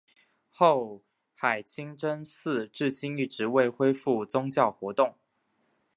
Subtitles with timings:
[0.49, 1.03] 后
[1.35, 5.13] 海清真寺至今一直未恢复宗教活动。